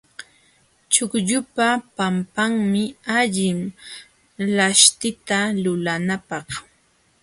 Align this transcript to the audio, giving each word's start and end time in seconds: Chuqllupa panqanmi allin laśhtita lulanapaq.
Chuqllupa 0.91 1.67
panqanmi 1.95 2.83
allin 3.17 3.59
laśhtita 4.55 5.39
lulanapaq. 5.63 6.47